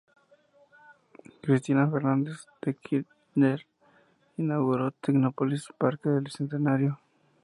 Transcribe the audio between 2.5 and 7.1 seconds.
de Kirchner inauguró Tecnópolis "Parque del Bicentenario".